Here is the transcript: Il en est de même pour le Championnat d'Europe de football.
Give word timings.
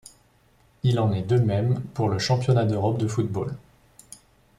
Il 0.81 0.99
en 0.99 1.11
est 1.13 1.21
de 1.21 1.37
même 1.37 1.79
pour 1.93 2.09
le 2.09 2.17
Championnat 2.17 2.65
d'Europe 2.65 2.97
de 2.97 3.07
football. 3.07 3.53